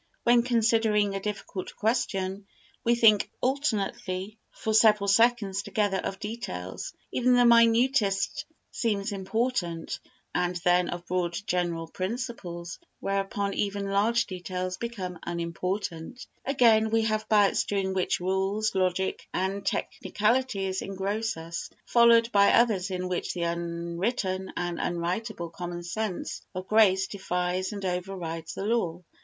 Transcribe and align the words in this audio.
When 0.23 0.41
considering 0.41 1.13
a 1.13 1.19
difficult 1.19 1.75
question, 1.75 2.47
we 2.83 2.95
think 2.95 3.29
alternately 3.39 4.39
for 4.49 4.73
several 4.73 5.07
seconds 5.07 5.61
together 5.61 5.97
of 5.99 6.19
details, 6.19 6.93
even 7.11 7.35
the 7.35 7.45
minutest 7.45 8.45
seeming 8.71 9.05
important, 9.11 9.99
and 10.33 10.55
then 10.65 10.89
of 10.89 11.05
broad 11.05 11.37
general 11.45 11.87
principles, 11.87 12.79
whereupon 12.99 13.53
even 13.53 13.91
large 13.91 14.25
details 14.25 14.77
become 14.77 15.19
unimportant; 15.23 16.25
again 16.45 16.89
we 16.89 17.03
have 17.03 17.29
bouts 17.29 17.63
during 17.65 17.93
which 17.93 18.19
rules, 18.19 18.73
logic 18.73 19.27
and 19.35 19.63
technicalities 19.67 20.81
engross 20.81 21.37
us, 21.37 21.69
followed 21.85 22.31
by 22.31 22.51
others 22.53 22.89
in 22.89 23.07
which 23.07 23.33
the 23.35 23.43
unwritten 23.43 24.51
and 24.57 24.79
unwritable 24.79 25.53
common 25.53 25.83
sense 25.83 26.41
of 26.55 26.67
grace 26.67 27.05
defies 27.05 27.71
and 27.71 27.85
over 27.85 28.15
rides 28.15 28.55
the 28.55 28.65
law. 28.65 29.03